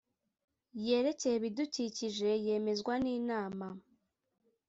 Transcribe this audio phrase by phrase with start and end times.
[0.85, 3.67] yerekeye ibidukikije yemezwa n Inama